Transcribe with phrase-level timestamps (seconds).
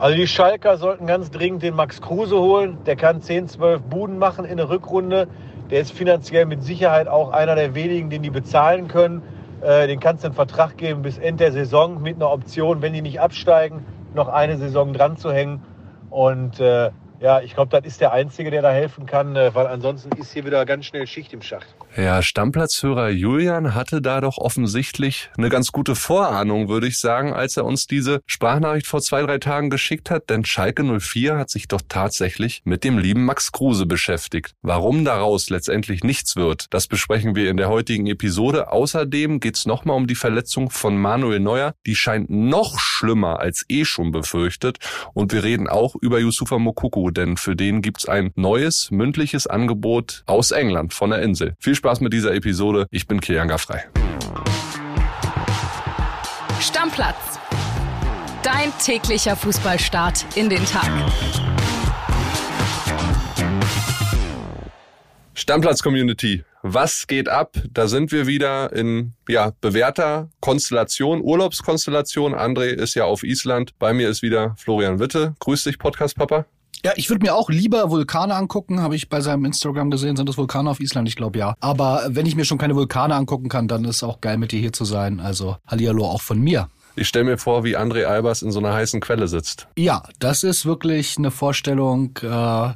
[0.00, 2.78] Also die Schalker sollten ganz dringend den Max Kruse holen.
[2.86, 5.28] Der kann 10, 12 Buden machen in der Rückrunde.
[5.70, 9.20] Der ist finanziell mit Sicherheit auch einer der wenigen, den die bezahlen können.
[9.60, 12.94] Äh, den kannst du einen Vertrag geben bis Ende der Saison mit einer Option, wenn
[12.94, 13.84] die nicht absteigen,
[14.14, 15.62] noch eine Saison dran zu hängen.
[16.08, 16.88] Und äh,
[17.20, 20.32] ja, ich glaube, das ist der Einzige, der da helfen kann, äh, weil ansonsten ist
[20.32, 21.66] hier wieder ganz schnell Schicht im Schacht.
[21.96, 27.56] Ja, Stammplatzhörer Julian hatte da doch offensichtlich eine ganz gute Vorahnung, würde ich sagen, als
[27.56, 31.68] er uns diese Sprachnachricht vor zwei, drei Tagen geschickt hat, denn Schalke 04 hat sich
[31.68, 34.54] doch tatsächlich mit dem lieben Max Kruse beschäftigt.
[34.62, 38.72] Warum daraus letztendlich nichts wird, das besprechen wir in der heutigen Episode.
[38.72, 41.74] Außerdem geht's nochmal um die Verletzung von Manuel Neuer.
[41.86, 44.78] Die scheint noch schlimmer als eh schon befürchtet.
[45.12, 46.58] Und wir reden auch über Yusufa
[47.12, 51.54] Denn für den gibt's ein neues mündliches Angebot aus England von der Insel.
[51.58, 52.86] Viel Spaß mit dieser Episode.
[52.90, 53.84] Ich bin Kilian Frei.
[56.60, 57.38] Stammplatz.
[58.42, 60.90] Dein täglicher Fußballstart in den Tag.
[65.34, 66.44] Stammplatz-Community.
[66.62, 67.56] Was geht ab?
[67.72, 72.34] Da sind wir wieder in ja, bewährter Konstellation, Urlaubskonstellation.
[72.34, 73.78] André ist ja auf Island.
[73.78, 75.34] Bei mir ist wieder Florian Witte.
[75.40, 76.44] Grüß dich, Podcast-Papa.
[76.84, 80.16] Ja, ich würde mir auch lieber Vulkane angucken, habe ich bei seinem Instagram gesehen.
[80.16, 81.08] Sind das Vulkane auf Island?
[81.08, 81.54] Ich glaube ja.
[81.60, 84.60] Aber wenn ich mir schon keine Vulkane angucken kann, dann ist auch geil mit dir
[84.60, 85.20] hier zu sein.
[85.20, 86.68] Also Hallihallo auch von mir.
[86.96, 89.68] Ich stelle mir vor, wie André Albers in so einer heißen Quelle sitzt.
[89.76, 92.18] Ja, das ist wirklich eine Vorstellung.
[92.22, 92.72] Äh,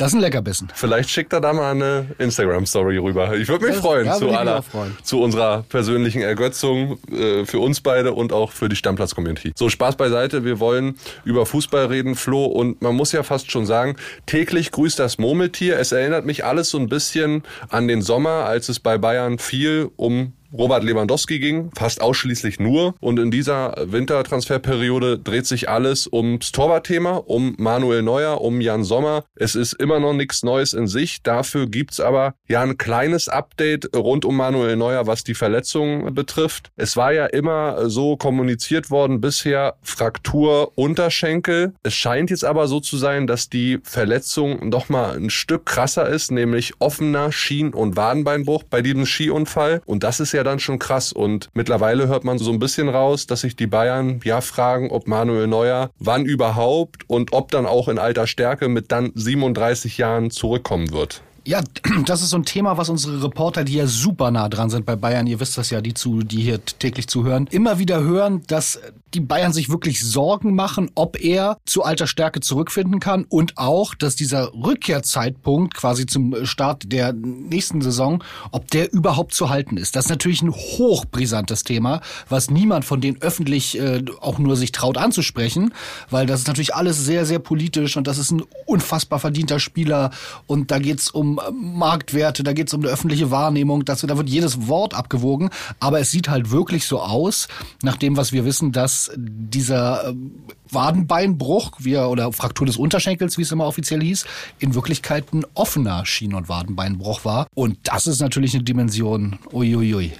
[0.00, 0.68] das ist ein Leckerbissen.
[0.74, 3.36] Vielleicht schickt er da mal eine Instagram-Story rüber.
[3.36, 4.96] Ich würde mich das, freuen, ja, zu, aller, freuen.
[5.02, 9.52] zu unserer persönlichen Ergötzung äh, für uns beide und auch für die Stammplatz-Community.
[9.56, 10.42] So, Spaß beiseite.
[10.42, 12.46] Wir wollen über Fußball reden, Flo.
[12.46, 15.78] Und man muss ja fast schon sagen, täglich grüßt das Murmeltier.
[15.78, 19.90] Es erinnert mich alles so ein bisschen an den Sommer, als es bei Bayern viel
[19.96, 22.94] um Robert Lewandowski ging, fast ausschließlich nur.
[23.00, 29.24] Und in dieser Wintertransferperiode dreht sich alles ums Torwartthema, um Manuel Neuer, um Jan Sommer.
[29.34, 31.22] Es ist immer noch nichts Neues in sich.
[31.22, 36.70] Dafür gibt's aber ja ein kleines Update rund um Manuel Neuer, was die Verletzung betrifft.
[36.76, 41.74] Es war ja immer so kommuniziert worden bisher Fraktur Unterschenkel.
[41.82, 46.08] Es scheint jetzt aber so zu sein, dass die Verletzung noch mal ein Stück krasser
[46.08, 49.82] ist, nämlich offener Schien- und Wadenbeinbruch bei diesem Skiunfall.
[49.86, 51.12] Und das ist ja ja dann schon krass.
[51.12, 55.06] Und mittlerweile hört man so ein bisschen raus, dass sich die Bayern ja fragen, ob
[55.06, 60.30] Manuel Neuer wann überhaupt und ob dann auch in alter Stärke mit dann 37 Jahren
[60.30, 61.22] zurückkommen wird.
[61.46, 61.62] Ja,
[62.06, 64.96] das ist so ein Thema, was unsere Reporter, die ja super nah dran sind bei
[64.96, 68.80] Bayern, ihr wisst das ja, die zu, die hier täglich zuhören, immer wieder hören, dass
[69.14, 73.94] die Bayern sich wirklich Sorgen machen, ob er zu alter Stärke zurückfinden kann und auch,
[73.94, 78.22] dass dieser Rückkehrzeitpunkt quasi zum Start der nächsten Saison,
[78.52, 79.96] ob der überhaupt zu halten ist.
[79.96, 84.72] Das ist natürlich ein hochbrisantes Thema, was niemand von denen öffentlich äh, auch nur sich
[84.72, 85.74] traut anzusprechen,
[86.10, 90.10] weil das ist natürlich alles sehr, sehr politisch und das ist ein unfassbar verdienter Spieler
[90.46, 94.66] und da geht's um Marktwerte, da geht's um eine öffentliche Wahrnehmung, dass, da wird jedes
[94.68, 97.48] Wort abgewogen, aber es sieht halt wirklich so aus,
[97.82, 100.32] nach dem, was wir wissen, dass dieser ähm,
[100.70, 104.24] Wadenbeinbruch wie er, oder Fraktur des Unterschenkels, wie es immer offiziell hieß,
[104.58, 107.46] in Wirklichkeit ein offener Schien- und Wadenbeinbruch war.
[107.54, 110.12] Und das ist natürlich eine Dimension, uiuiui.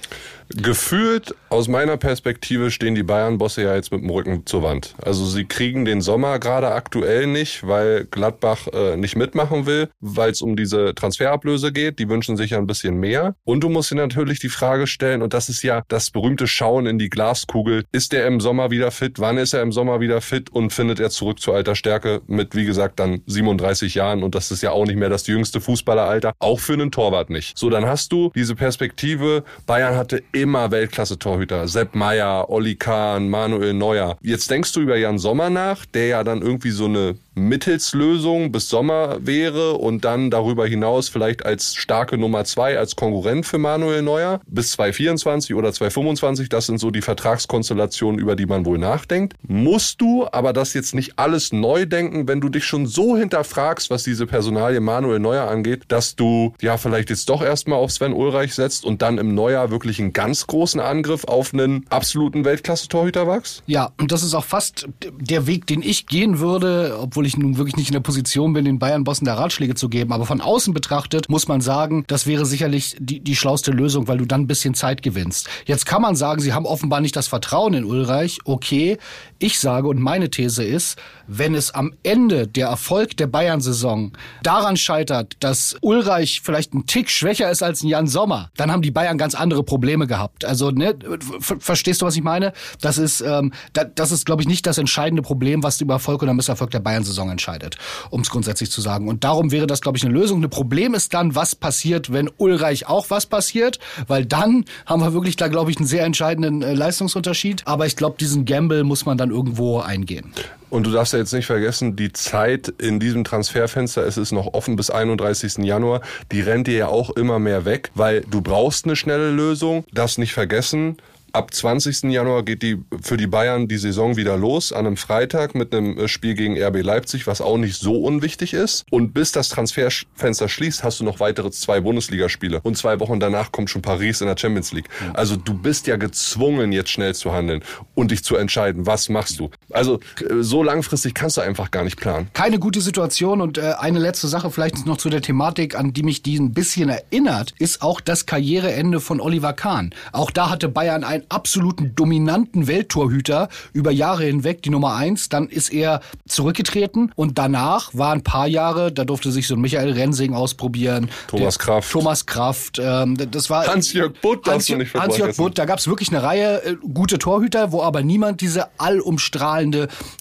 [0.55, 4.95] Gefühlt aus meiner Perspektive stehen die Bayern-Bosse ja jetzt mit dem Rücken zur Wand.
[5.03, 10.31] Also sie kriegen den Sommer gerade aktuell nicht, weil Gladbach äh, nicht mitmachen will, weil
[10.31, 11.99] es um diese Transferablöse geht.
[11.99, 13.35] Die wünschen sich ja ein bisschen mehr.
[13.43, 16.85] Und du musst dir natürlich die Frage stellen, und das ist ja das berühmte Schauen
[16.85, 19.19] in die Glaskugel, ist der im Sommer wieder fit?
[19.19, 20.49] Wann ist er im Sommer wieder fit?
[20.51, 24.23] Und findet er zurück zu alter Stärke mit, wie gesagt, dann 37 Jahren?
[24.23, 26.33] Und das ist ja auch nicht mehr das jüngste Fußballeralter.
[26.39, 27.57] Auch für einen Torwart nicht.
[27.57, 29.43] So, dann hast du diese Perspektive.
[29.65, 31.67] Bayern hatte immer Weltklasse-Torhüter.
[31.67, 34.17] Sepp Meier, Olli Kahn, Manuel Neuer.
[34.21, 38.69] Jetzt denkst du über Jan Sommer nach, der ja dann irgendwie so eine Mittelslösung bis
[38.69, 44.01] Sommer wäre und dann darüber hinaus vielleicht als starke Nummer zwei, als Konkurrent für Manuel
[44.01, 46.49] Neuer bis 2024 oder 2025.
[46.49, 49.33] Das sind so die Vertragskonstellationen, über die man wohl nachdenkt.
[49.47, 53.89] Musst du aber das jetzt nicht alles neu denken, wenn du dich schon so hinterfragst,
[53.89, 58.13] was diese Personalie Manuel Neuer angeht, dass du ja vielleicht jetzt doch erstmal auf Sven
[58.13, 63.27] Ulreich setzt und dann im Neujahr wirklich einen ganz großen Angriff auf einen absoluten Weltklasse-Torhüter
[63.27, 63.63] wachst?
[63.67, 64.87] Ja, und das ist auch fast
[65.19, 68.53] der Weg, den ich gehen würde, obwohl obwohl ich nun wirklich nicht in der Position
[68.53, 70.11] bin, den Bayern-Bossen da Ratschläge zu geben.
[70.11, 74.17] Aber von außen betrachtet muss man sagen, das wäre sicherlich die, die schlauste Lösung, weil
[74.17, 75.47] du dann ein bisschen Zeit gewinnst.
[75.67, 78.39] Jetzt kann man sagen, sie haben offenbar nicht das Vertrauen in Ulreich.
[78.43, 78.97] Okay,
[79.41, 80.97] ich sage und meine These ist,
[81.27, 84.11] wenn es am Ende der Erfolg der Bayern-Saison
[84.43, 88.91] daran scheitert, dass Ulreich vielleicht ein Tick schwächer ist als Jan Sommer, dann haben die
[88.91, 90.45] Bayern ganz andere Probleme gehabt.
[90.45, 90.95] Also, ne,
[91.39, 92.53] verstehst du, was ich meine?
[92.81, 96.21] Das ist, ähm, da, das ist, glaube ich, nicht das entscheidende Problem, was über Erfolg
[96.21, 97.77] oder Misserfolg der Bayern-Saison entscheidet,
[98.09, 99.07] um es grundsätzlich zu sagen.
[99.07, 100.43] Und darum wäre das, glaube ich, eine Lösung.
[100.43, 105.13] Ein Problem ist dann, was passiert, wenn Ulreich auch was passiert, weil dann haben wir
[105.13, 107.63] wirklich da, glaube ich, einen sehr entscheidenden äh, Leistungsunterschied.
[107.65, 110.33] Aber ich glaube, diesen Gamble muss man dann irgendwo eingehen.
[110.69, 114.53] Und du darfst ja jetzt nicht vergessen, die Zeit in diesem Transferfenster, es ist noch
[114.53, 115.65] offen bis 31.
[115.65, 116.01] Januar,
[116.31, 119.83] die rennt dir ja auch immer mehr weg, weil du brauchst eine schnelle Lösung.
[119.91, 120.97] Darfst nicht vergessen,
[121.33, 122.11] Ab 20.
[122.11, 125.97] Januar geht die für die Bayern die Saison wieder los, an einem Freitag mit einem
[125.97, 128.85] äh, Spiel gegen RB Leipzig, was auch nicht so unwichtig ist.
[128.91, 132.59] Und bis das Transferfenster schließt, hast du noch weitere zwei Bundesligaspiele.
[132.63, 134.89] Und zwei Wochen danach kommt schon Paris in der Champions League.
[135.13, 137.63] Also du bist ja gezwungen, jetzt schnell zu handeln
[137.95, 139.49] und dich zu entscheiden, was machst du.
[139.73, 142.27] Also äh, so langfristig kannst du einfach gar nicht planen.
[142.33, 143.41] Keine gute Situation.
[143.41, 146.53] Und äh, eine letzte Sache vielleicht noch zu der Thematik, an die mich die ein
[146.53, 149.93] bisschen erinnert, ist auch das Karriereende von Oliver Kahn.
[150.11, 155.29] Auch da hatte Bayern ein einen absoluten dominanten Welttorhüter über Jahre hinweg, die Nummer eins.
[155.29, 159.61] Dann ist er zurückgetreten und danach war ein paar Jahre, da durfte sich so ein
[159.61, 161.09] Michael Rensing ausprobieren.
[161.27, 161.91] Thomas der, Kraft.
[161.91, 162.79] Thomas Kraft.
[162.79, 166.63] Ähm, das war Hans-Jörg Butt, Hans, nicht Hans-Jörg Butt, da gab es wirklich eine Reihe
[166.63, 169.60] äh, gute Torhüter, wo aber niemand diese allumstrahlende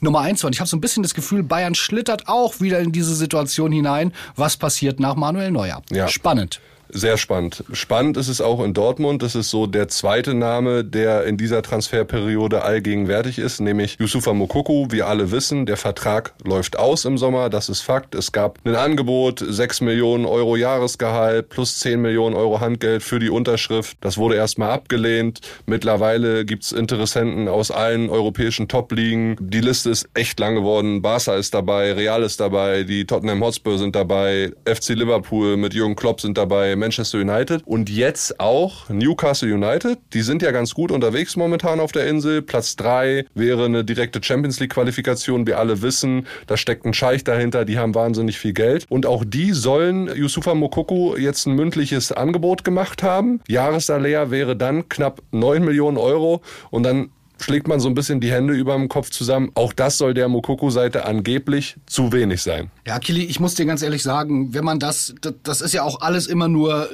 [0.01, 0.49] Nummer eins war.
[0.49, 3.73] Und ich habe so ein bisschen das Gefühl, Bayern schlittert auch wieder in diese Situation
[3.73, 4.13] hinein.
[4.37, 5.83] Was passiert nach Manuel Neuer?
[5.91, 6.09] Ja.
[6.09, 6.61] Spannend.
[6.93, 7.65] Sehr spannend.
[7.73, 9.23] Spannend ist es auch in Dortmund.
[9.23, 14.89] Das ist so der zweite Name, der in dieser Transferperiode allgegenwärtig ist, nämlich Yusufa Mokoku.
[14.91, 17.49] Wir alle wissen, der Vertrag läuft aus im Sommer.
[17.51, 18.15] Das ist Fakt.
[18.15, 23.31] Es gab ein Angebot, 6 Millionen Euro Jahresgehalt plus 10 Millionen Euro Handgeld für die
[23.31, 23.97] Unterschrift.
[24.01, 25.41] Das wurde erstmal abgelehnt.
[25.67, 29.37] Mittlerweile gibt's Interessenten aus allen europäischen Top-Ligen.
[29.41, 31.03] Die Liste ist echt lang geworden.
[31.03, 35.97] Barca ist dabei, Real ist dabei, die Tottenham Hotspur sind dabei, FC Liverpool mit Jürgen
[35.97, 39.99] Klopp sind dabei, Manchester United und jetzt auch Newcastle United.
[40.13, 42.43] Die sind ja ganz gut unterwegs momentan auf der Insel.
[42.43, 45.47] Platz drei wäre eine direkte Champions League Qualifikation.
[45.47, 48.87] Wir alle wissen, da steckt ein Scheich dahinter, die haben wahnsinnig viel Geld.
[48.89, 53.41] Und auch die sollen Yusufa Mokoko jetzt ein mündliches Angebot gemacht haben.
[53.47, 58.31] Jahressalär wäre dann knapp 9 Millionen Euro und dann schlägt man so ein bisschen die
[58.31, 59.51] Hände über dem Kopf zusammen.
[59.55, 62.71] Auch das soll der Mokoko-Seite angeblich zu wenig sein.
[62.87, 65.83] Ja, Kili, ich muss dir ganz ehrlich sagen, wenn man das, das, das ist ja
[65.83, 66.89] auch alles immer nur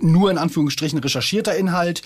[0.00, 2.02] nur in Anführungsstrichen recherchierter Inhalt.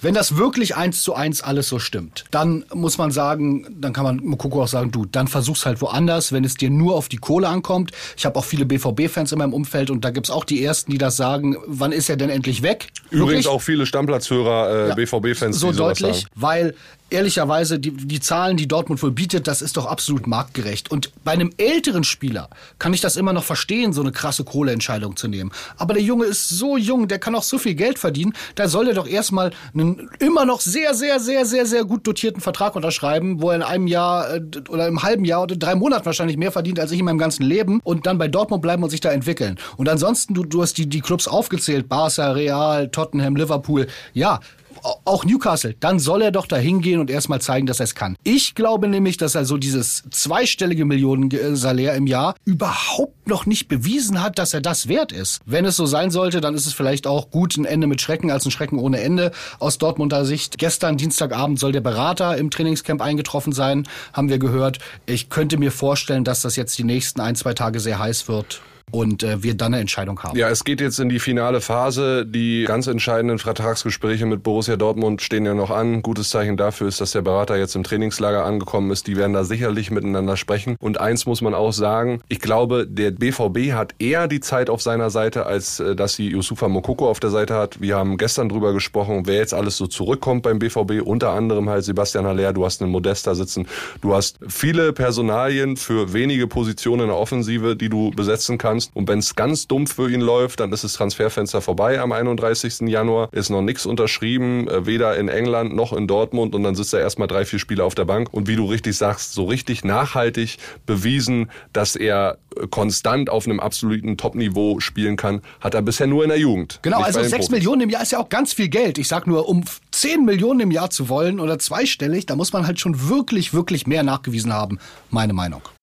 [0.00, 4.04] Wenn das wirklich eins zu eins alles so stimmt, dann muss man sagen, dann kann
[4.04, 7.16] man Mokoko auch sagen, du, dann versuch's halt woanders, wenn es dir nur auf die
[7.16, 7.92] Kohle ankommt.
[8.16, 10.98] Ich habe auch viele BVB-Fans in meinem Umfeld und da gibt's auch die Ersten, die
[10.98, 12.88] das sagen, wann ist er denn endlich weg?
[13.10, 13.48] Übrigens wirklich?
[13.48, 16.30] auch viele Stammplatzhörer, äh, ja, BVB-Fans, so die deutlich, sagen.
[16.34, 16.74] weil
[17.14, 20.90] ehrlicherweise, die, die Zahlen, die Dortmund wohl bietet, das ist doch absolut marktgerecht.
[20.90, 25.16] Und bei einem älteren Spieler kann ich das immer noch verstehen, so eine krasse Kohleentscheidung
[25.16, 25.52] zu nehmen.
[25.76, 28.88] Aber der Junge ist so jung, der kann auch so viel Geld verdienen, da soll
[28.88, 33.40] er doch erstmal einen immer noch sehr, sehr, sehr, sehr, sehr gut dotierten Vertrag unterschreiben,
[33.40, 36.52] wo er in einem Jahr äh, oder im halben Jahr oder drei Monaten wahrscheinlich mehr
[36.52, 39.10] verdient als ich in meinem ganzen Leben und dann bei Dortmund bleiben und sich da
[39.10, 39.58] entwickeln.
[39.76, 43.86] Und ansonsten, du, du hast die, die Clubs aufgezählt, Barca, Real, Tottenham, Liverpool.
[44.12, 44.40] Ja,
[44.84, 48.16] auch Newcastle, dann soll er doch da hingehen und erstmal zeigen, dass er es kann.
[48.22, 53.68] Ich glaube nämlich, dass er so dieses zweistellige Millionen Salär im Jahr überhaupt noch nicht
[53.68, 55.40] bewiesen hat, dass er das wert ist.
[55.46, 58.30] Wenn es so sein sollte, dann ist es vielleicht auch gut ein Ende mit Schrecken
[58.30, 60.58] als ein Schrecken ohne Ende aus Dortmunder Sicht.
[60.58, 64.78] Gestern Dienstagabend soll der Berater im Trainingscamp eingetroffen sein, haben wir gehört.
[65.06, 68.60] Ich könnte mir vorstellen, dass das jetzt die nächsten ein, zwei Tage sehr heiß wird
[68.90, 70.38] und äh, wir dann eine Entscheidung haben.
[70.38, 72.24] Ja, es geht jetzt in die finale Phase.
[72.26, 76.02] Die ganz entscheidenden Vertragsgespräche mit Borussia Dortmund stehen ja noch an.
[76.02, 79.06] Gutes Zeichen dafür ist, dass der Berater jetzt im Trainingslager angekommen ist.
[79.06, 80.76] Die werden da sicherlich miteinander sprechen.
[80.80, 84.80] Und eins muss man auch sagen, ich glaube, der BVB hat eher die Zeit auf
[84.80, 87.80] seiner Seite, als äh, dass sie Yusufa Mokoko auf der Seite hat.
[87.80, 91.02] Wir haben gestern drüber gesprochen, wer jetzt alles so zurückkommt beim BVB.
[91.04, 93.66] Unter anderem halt Sebastian Haller, du hast einen Modesta sitzen.
[94.00, 98.94] Du hast viele Personalien für wenige Positionen in der Offensive, die du besetzen kannst kannst.
[98.94, 102.88] Und wenn es ganz dumpf für ihn läuft, dann ist das Transferfenster vorbei am 31.
[102.88, 103.28] Januar.
[103.32, 106.54] Ist noch nichts unterschrieben, äh, weder in England noch in Dortmund.
[106.54, 108.28] Und dann sitzt er erstmal drei, vier Spiele auf der Bank.
[108.32, 113.60] Und wie du richtig sagst, so richtig nachhaltig bewiesen, dass er äh, konstant auf einem
[113.60, 116.80] absoluten Top-Niveau spielen kann, hat er bisher nur in der Jugend.
[116.82, 118.98] Genau, also sechs Millionen im Jahr ist ja auch ganz viel Geld.
[118.98, 122.66] Ich sag nur, um zehn Millionen im Jahr zu wollen oder zweistellig, da muss man
[122.66, 124.78] halt schon wirklich, wirklich mehr nachgewiesen haben,
[125.10, 125.62] meine Meinung.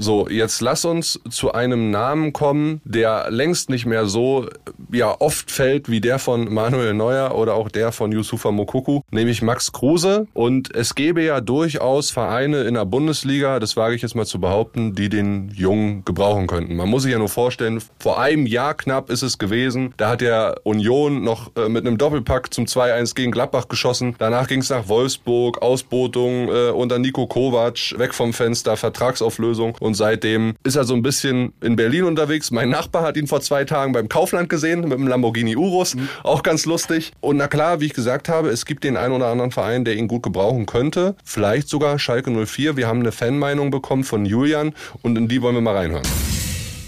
[0.00, 4.48] So, jetzt lass uns zu einem Namen kommen, der längst nicht mehr so
[4.92, 9.42] ja oft fällt wie der von Manuel Neuer oder auch der von Yusufa Mokuku, nämlich
[9.42, 10.26] Max Kruse.
[10.34, 14.40] Und es gäbe ja durchaus Vereine in der Bundesliga, das wage ich jetzt mal zu
[14.40, 16.76] behaupten, die den Jungen gebrauchen könnten.
[16.76, 20.20] Man muss sich ja nur vorstellen, vor einem Jahr knapp ist es gewesen, da hat
[20.20, 24.14] der Union noch äh, mit einem Doppelpack zum 2-1 gegen Gladbach geschossen.
[24.18, 29.94] Danach ging es nach Wolfsburg, Ausbotung äh, unter Nico Kovac, weg vom Fenster, Vertragsauflösung und
[29.94, 32.50] seitdem ist er so ein bisschen in Berlin unterwegs.
[32.50, 36.08] Mein Nachbar hat ihn vor zwei Tagen beim Kaufland gesehen mit einem Lamborghini Urus, mhm.
[36.22, 37.12] auch ganz lustig.
[37.20, 39.94] Und na klar, wie ich gesagt habe, es gibt den einen oder anderen Verein, der
[39.94, 41.16] ihn gut gebrauchen könnte.
[41.24, 42.76] Vielleicht sogar Schalke 04.
[42.76, 46.06] Wir haben eine Fanmeinung bekommen von Julian und in die wollen wir mal reinhören.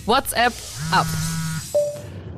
[0.07, 0.53] WhatsApp
[0.93, 1.07] ab.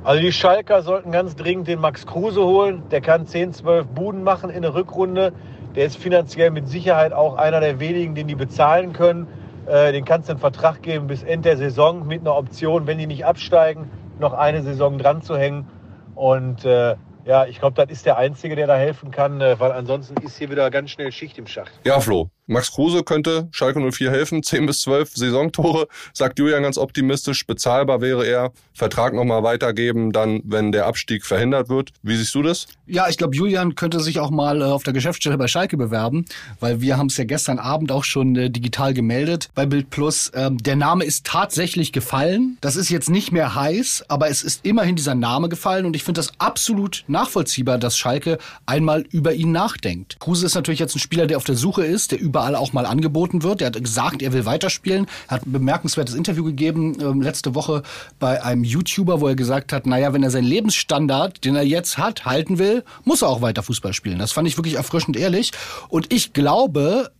[0.05, 2.83] Also die Schalker sollten ganz dringend den Max Kruse holen.
[2.91, 5.33] Der kann 10, 12 Buden machen in der Rückrunde.
[5.77, 9.29] Der ist finanziell mit Sicherheit auch einer der wenigen, den die bezahlen können.
[9.67, 12.99] Äh, den kannst du einen Vertrag geben bis Ende der Saison mit einer Option, wenn
[12.99, 13.91] die nicht absteigen,
[14.23, 15.69] noch eine Saison dran zu hängen.
[16.15, 19.73] Und äh, ja, ich glaube, das ist der Einzige, der da helfen kann, äh, weil
[19.73, 21.73] ansonsten ist hier wieder ganz schnell Schicht im Schacht.
[21.85, 24.43] Ja, Flo, Max Kruse könnte Schalke 04 helfen.
[24.53, 27.47] 10 bis 12 Saisontore, sagt Julian ganz optimistisch.
[27.47, 28.53] Bezahlbar wäre er.
[28.75, 31.91] Vertrag nochmal weitergeben, dann, wenn der Abstieg verhindert wird.
[32.03, 32.67] Wie siehst du das?
[32.87, 36.25] Ja, ich glaube, Julian könnte sich auch mal äh, auf der Geschäftsstelle bei Schalke bewerben,
[36.61, 40.31] weil wir haben es ja gestern Abend auch schon äh, digital gemeldet bei Bild Plus.
[40.35, 42.59] Ähm, der Name ist tatsächlich gefallen.
[42.61, 46.03] Das ist jetzt nicht mehr heiß, aber es ist immerhin dieser Name gefallen und ich
[46.03, 50.19] finde das absolut nachvollziehbar, dass Schalke einmal über ihn nachdenkt.
[50.19, 52.87] Kruse ist natürlich jetzt ein Spieler, der auf der Suche ist, der überall auch mal
[52.87, 53.61] angeboten wird.
[53.61, 55.07] Er hat gesagt, er will weiterspielen.
[55.29, 57.83] Er hat ein bemerkenswertes Interview gegeben äh, letzte Woche
[58.19, 61.99] bei einem YouTuber, wo er gesagt hat, naja, wenn er seinen Lebensstandard, den er jetzt
[61.99, 64.19] hat, halten will, muss er auch weiter Fußball spielen.
[64.19, 65.53] Das fand ich wirklich erfrischend ehrlich.
[65.91, 67.11] Und ich glaube,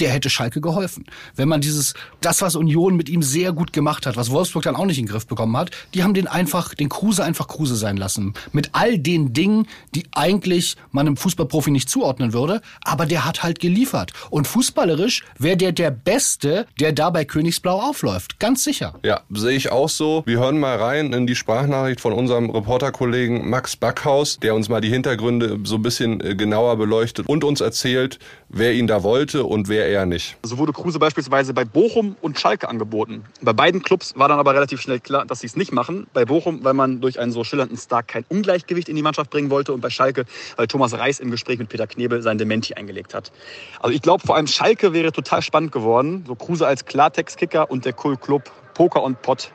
[0.00, 1.04] der hätte Schalke geholfen.
[1.36, 4.76] Wenn man dieses, das, was Union mit ihm sehr gut gemacht hat, was Wolfsburg dann
[4.76, 7.76] auch nicht in den Griff bekommen hat, die haben den einfach, den Kruse einfach Kruse
[7.76, 8.34] sein lassen.
[8.52, 13.42] Mit all den Dingen, die eigentlich man einem Fußballprofi nicht zuordnen würde, aber der hat
[13.42, 14.12] halt geliefert.
[14.30, 18.38] Und fußballerisch wäre der der Beste, der da bei Königsblau aufläuft.
[18.38, 18.94] Ganz sicher.
[19.04, 20.22] Ja, sehe ich auch so.
[20.26, 24.80] Wir hören mal rein in die Sprachnachricht von unserem Reporterkollegen Max Backhaus, der uns mal
[24.80, 28.18] die Hintergründe so ein bisschen äh, genauer beleuchtet und uns erzählt,
[28.48, 30.36] wer ihn da wollte und wer eher nicht.
[30.42, 33.24] So wurde Kruse beispielsweise bei Bochum und Schalke angeboten.
[33.40, 36.06] Bei beiden Clubs war dann aber relativ schnell klar, dass sie es nicht machen.
[36.12, 39.50] Bei Bochum, weil man durch einen so schillernden Star kein Ungleichgewicht in die Mannschaft bringen
[39.50, 40.24] wollte und bei Schalke,
[40.56, 43.32] weil Thomas Reis im Gespräch mit Peter Knebel sein Dementi eingelegt hat.
[43.80, 46.24] Also ich glaube, vor allem Schalke wäre total spannend geworden.
[46.26, 49.50] So Kruse als Klartextkicker und der Cool-Club Poker und Pott.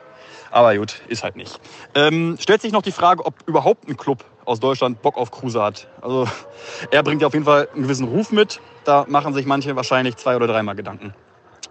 [0.50, 1.60] Aber gut, ist halt nicht.
[1.94, 5.62] Ähm, stellt sich noch die Frage, ob überhaupt ein Club aus Deutschland Bock auf Kruse
[5.62, 5.88] hat.
[6.00, 6.26] Also
[6.90, 8.60] er bringt ja auf jeden Fall einen gewissen Ruf mit.
[8.84, 11.14] Da machen sich manche wahrscheinlich zwei oder dreimal Gedanken.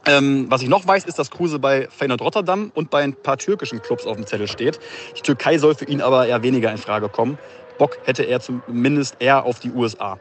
[0.07, 3.37] Ähm, was ich noch weiß, ist, dass Kruse bei Feyenoord Rotterdam und bei ein paar
[3.37, 4.79] türkischen Clubs auf dem Zettel steht.
[5.17, 7.37] Die Türkei soll für ihn aber eher weniger in Frage kommen.
[7.77, 10.19] Bock hätte er zumindest eher auf die USA.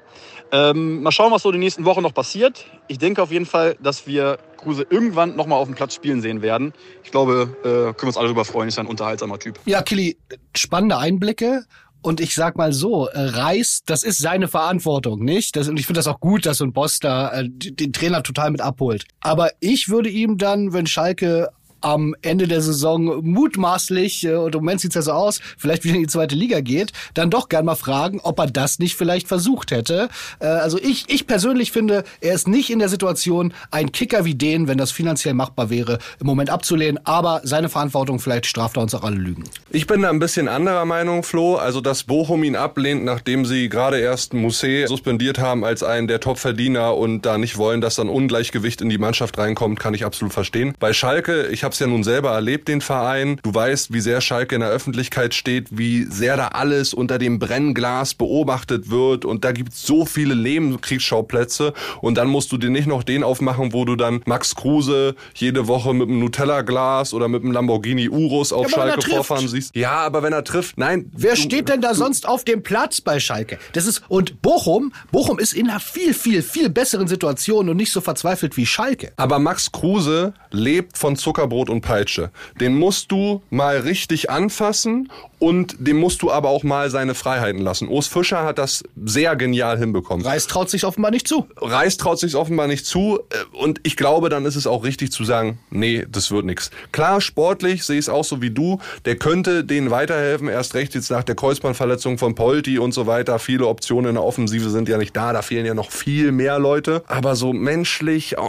[0.52, 2.66] Ähm, mal schauen, was so die nächsten Wochen noch passiert.
[2.86, 6.40] Ich denke auf jeden Fall, dass wir Kruse irgendwann nochmal auf dem Platz spielen sehen
[6.42, 6.72] werden.
[7.02, 8.68] Ich glaube, äh, können wir uns alle darüber freuen.
[8.68, 9.58] Ist ein unterhaltsamer Typ.
[9.64, 10.18] Ja, Kili,
[10.54, 11.64] spannende Einblicke.
[12.06, 15.56] Und ich sag mal so, äh, Reis, das ist seine Verantwortung, nicht?
[15.56, 18.22] Das, und ich finde das auch gut, dass so ein Boss da äh, den Trainer
[18.22, 19.06] total mit abholt.
[19.18, 21.48] Aber ich würde ihm dann, wenn Schalke
[21.80, 25.96] am Ende der Saison mutmaßlich, äh, und im Moment sieht's ja so aus, vielleicht wieder
[25.96, 29.28] in die zweite Liga geht, dann doch gern mal fragen, ob er das nicht vielleicht
[29.28, 30.08] versucht hätte.
[30.40, 34.34] Äh, also ich, ich persönlich finde, er ist nicht in der Situation, einen Kicker wie
[34.34, 37.00] den, wenn das finanziell machbar wäre, im Moment abzulehnen.
[37.04, 39.44] Aber seine Verantwortung, vielleicht straft er uns auch alle Lügen.
[39.70, 41.56] Ich bin da ein bisschen anderer Meinung, Flo.
[41.56, 46.20] Also, dass Bochum ihn ablehnt, nachdem sie gerade erst Musset suspendiert haben als einen der
[46.20, 50.32] Top-Verdiener und da nicht wollen, dass dann Ungleichgewicht in die Mannschaft reinkommt, kann ich absolut
[50.32, 50.74] verstehen.
[50.78, 53.40] Bei Schalke, ich habe es ja nun selber erlebt, den Verein.
[53.42, 57.40] Du weißt, wie sehr Schalke in der Öffentlichkeit steht, wie sehr da alles unter dem
[57.40, 62.70] Brennglas beobachtet wird und da gibt es so viele Nebenkriegsschauplätze und dann musst du dir
[62.70, 67.26] nicht noch den aufmachen, wo du dann Max Kruse jede Woche mit einem Nutella-Glas oder
[67.26, 69.74] mit einem Lamborghini Urus auf ja, Schalke vorfahren siehst.
[69.74, 71.10] Ja, aber wenn er trifft, nein.
[71.16, 73.58] Wer du- steht denn da sonst auf dem Platz bei Schalke?
[73.72, 77.90] Das ist und Bochum, Bochum ist in einer viel viel viel besseren Situation und nicht
[77.90, 79.12] so verzweifelt wie Schalke.
[79.16, 82.30] Aber Max Kruse lebt von Zuckerbrot und Peitsche.
[82.60, 87.60] Den musst du mal richtig anfassen und dem musst du aber auch mal seine Freiheiten
[87.60, 87.88] lassen.
[87.88, 90.24] Urs Fischer hat das sehr genial hinbekommen.
[90.24, 91.46] Reis traut sich offenbar nicht zu.
[91.56, 95.12] Reis traut sich offenbar nicht zu äh, und ich glaube, dann ist es auch richtig
[95.12, 96.70] zu sagen, nee, das wird nichts.
[96.92, 100.94] Klar, sportlich sehe ich es auch so wie du, der könnte denen weiterhelfen, erst recht
[100.94, 103.38] jetzt nach der Kreuzbandverletzung von Polti und so weiter.
[103.38, 106.58] Viele Optionen in der Offensive sind ja nicht da, da fehlen ja noch viel mehr
[106.58, 107.02] Leute.
[107.08, 108.48] Aber so menschlich, oh,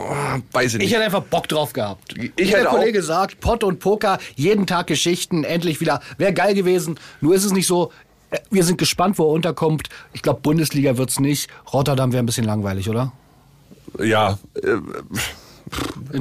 [0.54, 0.88] weiß ich nicht.
[0.88, 2.14] Ich hätte einfach Bock drauf gehabt.
[2.18, 6.02] Ich Wie hätte der auch- Kollege sagt, Pott und Poker, jeden Tag Geschichten, endlich wieder.
[6.18, 7.00] Wäre geil gewesen.
[7.22, 7.92] Nur ist es nicht so.
[8.32, 9.90] äh, Wir sind gespannt, wo er unterkommt.
[10.14, 11.50] Ich glaube, Bundesliga wird's nicht.
[11.74, 13.12] Rotterdam wäre ein bisschen langweilig, oder?
[14.04, 14.78] ja, äh,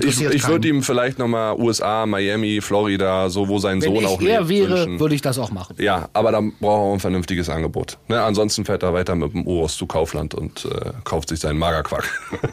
[0.04, 4.06] ich, ich würde ihm vielleicht nochmal USA, Miami, Florida, so wo sein Wenn Sohn ich
[4.06, 5.00] auch er lebt, wäre, wünschen.
[5.00, 5.76] würde ich das auch machen.
[5.78, 7.98] Ja, aber dann braucht er auch ein vernünftiges Angebot.
[8.08, 8.20] Ne?
[8.22, 12.08] Ansonsten fährt er weiter mit dem Urus zu Kaufland und äh, kauft sich seinen Magerquark.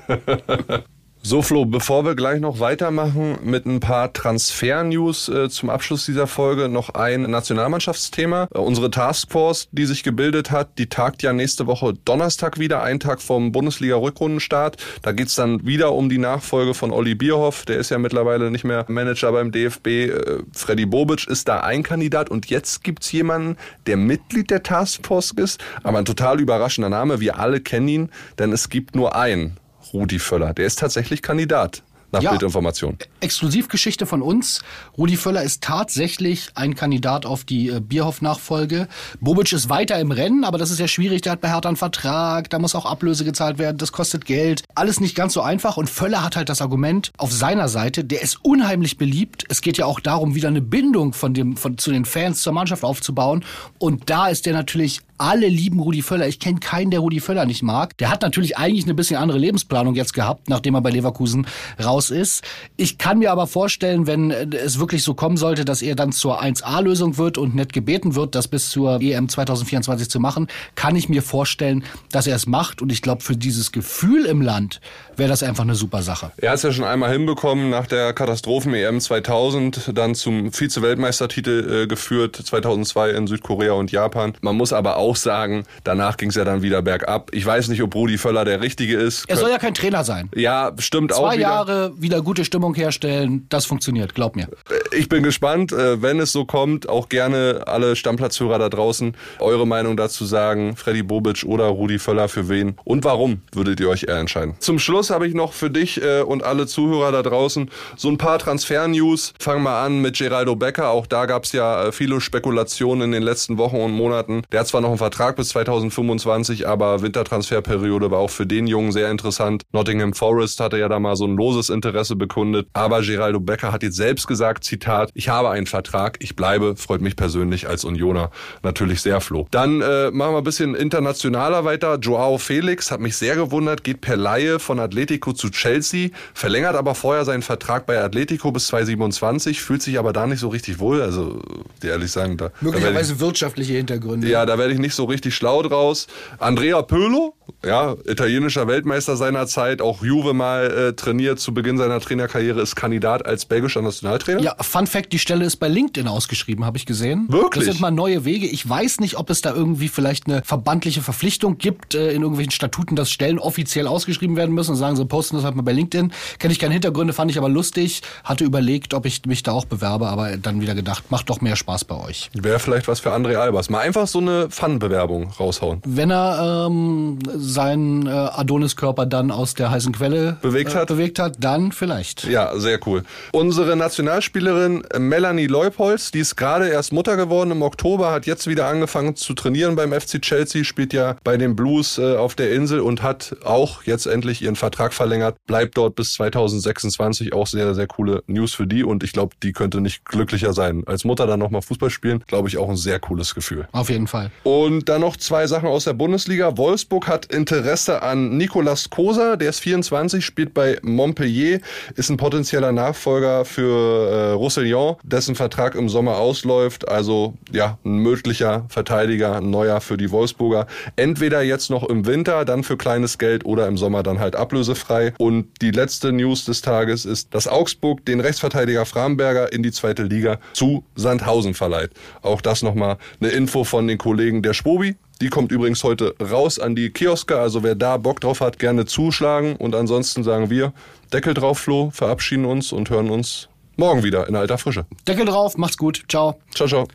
[1.26, 6.28] So Flo, bevor wir gleich noch weitermachen mit ein paar Transfer-News äh, zum Abschluss dieser
[6.28, 8.50] Folge, noch ein Nationalmannschaftsthema.
[8.54, 13.00] Äh, unsere Taskforce, die sich gebildet hat, die tagt ja nächste Woche Donnerstag wieder, einen
[13.00, 14.76] Tag vom Bundesliga-Rückrundenstart.
[15.02, 17.64] Da geht's dann wieder um die Nachfolge von Olli Bierhoff.
[17.64, 19.88] Der ist ja mittlerweile nicht mehr Manager beim DFB.
[19.88, 23.56] Äh, Freddy Bobic ist da ein Kandidat und jetzt gibt's jemanden,
[23.88, 27.22] der Mitglied der Taskforce ist, aber ein total überraschender Name.
[27.22, 29.58] Wir alle kennen ihn, denn es gibt nur einen.
[29.94, 30.54] Rudi Völler.
[30.54, 31.84] Der ist tatsächlich Kandidat
[32.14, 32.30] nach Ja.
[32.30, 32.98] Bildinformation.
[33.22, 34.62] Exklusivgeschichte von uns.
[34.98, 38.88] Rudi Völler ist tatsächlich ein Kandidat auf die äh, Bierhoff-Nachfolge.
[39.20, 41.24] Bobic ist weiter im Rennen, aber das ist ja schwierig.
[41.24, 44.64] Der hat bei Hertha einen Vertrag, da muss auch Ablöse gezahlt werden, das kostet Geld.
[44.76, 45.76] Alles nicht ganz so einfach.
[45.76, 49.46] Und Völler hat halt das Argument auf seiner Seite, der ist unheimlich beliebt.
[49.50, 52.54] Es geht ja auch darum, wieder eine Bindung von dem, von, zu den Fans zur
[52.54, 53.44] Mannschaft aufzubauen.
[53.80, 56.28] Und da ist der natürlich alle lieben Rudi Völler.
[56.28, 57.98] Ich kenne keinen, der Rudi Völler nicht mag.
[57.98, 61.48] Der hat natürlich eigentlich eine bisschen andere Lebensplanung jetzt gehabt, nachdem er bei Leverkusen
[61.84, 62.44] raus ist.
[62.78, 66.12] Ich kann mir aber vorstellen, wenn äh, es wirklich so kommen sollte, dass er dann
[66.12, 70.96] zur 1A-Lösung wird und nicht gebeten wird, das bis zur EM 2024 zu machen, kann
[70.96, 72.82] ich mir vorstellen, dass er es macht.
[72.82, 74.82] Und ich glaube, für dieses Gefühl im Land
[75.16, 76.32] wäre das einfach eine super Sache.
[76.38, 81.88] Er hat es ja schon einmal hinbekommen, nach der Katastrophen-EM 2000 dann zum Vize-Weltmeistertitel äh,
[81.88, 84.34] geführt, 2002 in Südkorea und Japan.
[84.42, 87.30] Man muss aber auch sagen, danach ging es ja dann wieder bergab.
[87.34, 89.30] Ich weiß nicht, ob Rudi Völler der Richtige ist.
[89.30, 90.30] Er soll ja kein Trainer sein.
[90.36, 91.38] ja, stimmt auch Zwei.
[91.38, 94.48] Jahre wieder gute Stimmung herstellen, das funktioniert, glaub mir.
[94.92, 99.68] Ich bin gespannt, äh, wenn es so kommt, auch gerne alle Stammplatzhörer da draußen eure
[99.68, 100.76] Meinung dazu sagen.
[100.76, 104.56] Freddy Bobic oder Rudi Völler für wen und warum würdet ihr euch eher entscheiden?
[104.60, 108.18] Zum Schluss habe ich noch für dich äh, und alle Zuhörer da draußen so ein
[108.18, 109.34] paar Transfer-News.
[109.40, 110.90] Fangen wir an mit Geraldo Becker.
[110.90, 114.44] Auch da gab es ja äh, viele Spekulationen in den letzten Wochen und Monaten.
[114.52, 118.92] Der hat zwar noch einen Vertrag bis 2025, aber Wintertransferperiode war auch für den Jungen
[118.92, 119.64] sehr interessant.
[119.72, 122.68] Nottingham Forest hatte ja da mal so ein loses Interesse bekundet.
[122.74, 127.02] Aber Geraldo Becker hat jetzt selbst gesagt, Zitat, ich habe einen Vertrag, ich bleibe, freut
[127.02, 129.48] mich persönlich als Unioner natürlich sehr froh.
[129.52, 131.98] Dann äh, machen wir ein bisschen internationaler weiter.
[132.00, 136.96] Joao Felix hat mich sehr gewundert, geht per Laie von Atletico zu Chelsea, verlängert aber
[136.96, 141.02] vorher seinen Vertrag bei Atletico bis 2027, fühlt sich aber da nicht so richtig wohl.
[141.02, 141.42] Also,
[141.84, 144.28] ehrlich sagen, da, da werde ich, wirtschaftliche Hintergründe.
[144.28, 146.08] ja, da werde ich nicht so richtig schlau draus.
[146.38, 147.34] Andrea Pirlo,
[147.66, 152.76] ja, italienischer Weltmeister seiner Zeit, auch Juve mal äh, trainiert zu Beginn seiner Trainerkarriere, ist
[152.76, 154.42] Kandidat als belgischer Nationaltrainer.
[154.42, 157.26] Ja, Fun Fact, die Stelle ist bei LinkedIn ausgeschrieben, habe ich gesehen.
[157.30, 157.66] Wirklich?
[157.66, 158.46] Das sind mal neue Wege.
[158.48, 162.52] Ich weiß nicht, ob es da irgendwie vielleicht eine verbandliche Verpflichtung gibt, äh, in irgendwelchen
[162.52, 165.72] Statuten, dass Stellen offiziell ausgeschrieben werden müssen und sagen, sie posten das halt mal bei
[165.72, 166.12] LinkedIn.
[166.40, 168.02] Kenne ich keine Hintergründe, fand ich aber lustig.
[168.24, 171.56] Hatte überlegt, ob ich mich da auch bewerbe, aber dann wieder gedacht, macht doch mehr
[171.56, 172.30] Spaß bei euch.
[172.34, 173.70] Wäre vielleicht was für André Albers.
[173.70, 175.82] Mal einfach so eine Fun-Bewerbung raushauen.
[175.86, 180.90] Wenn er ähm, seinen äh, Adoniskörper dann aus der heißen Quelle Bewegt hat?
[180.90, 182.26] Äh, bewegt hat, dann vielleicht.
[182.26, 183.04] Ja, sehr cool.
[183.32, 188.68] Unsere Nationalspielerin Melanie Leupolz, die ist gerade erst Mutter geworden im Oktober, hat jetzt wieder
[188.68, 192.80] angefangen zu trainieren beim FC Chelsea, spielt ja bei den Blues äh, auf der Insel
[192.80, 197.34] und hat auch jetzt endlich ihren Vertrag verlängert, bleibt dort bis 2026.
[197.34, 200.84] Auch sehr, sehr coole News für die und ich glaube, die könnte nicht glücklicher sein.
[200.86, 203.68] Als Mutter dann nochmal Fußball spielen, glaube ich, auch ein sehr cooles Gefühl.
[203.72, 204.32] Auf jeden Fall.
[204.44, 206.56] Und Und dann noch zwei Sachen aus der Bundesliga.
[206.56, 211.60] Wolfsburg hat Interesse an Nicolas Kosa, der ist 24, spielt bei Montpellier,
[211.98, 216.88] ist ein potenzieller Nachfolger für äh, Roussillon, dessen Vertrag im Sommer ausläuft.
[216.88, 220.66] Also ja, ein möglicher Verteidiger, ein neuer für die Wolfsburger.
[220.96, 225.14] Entweder jetzt noch im Winter, dann für kleines Geld oder im Sommer dann halt ablösefrei.
[225.18, 230.04] Und die letzte News des Tages ist, dass Augsburg den Rechtsverteidiger Framberger in die zweite
[230.04, 231.92] Liga zu Sandhausen verleiht.
[232.22, 234.96] Auch das nochmal eine Info von den Kollegen der Spobi.
[235.22, 238.86] Die kommt übrigens heute raus an die Kioske, also wer da Bock drauf hat, gerne
[238.86, 239.56] zuschlagen.
[239.56, 240.74] Und ansonsten sagen wir,
[241.14, 244.86] Deckel drauf, Flo, verabschieden uns und hören uns morgen wieder in alter Frische.
[245.08, 246.04] Deckel drauf, macht's gut.
[246.08, 246.40] Ciao.
[246.54, 246.88] Ciao, ciao.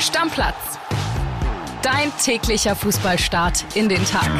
[0.00, 0.78] Stammplatz.
[1.82, 4.30] Dein täglicher Fußballstart in den Tag.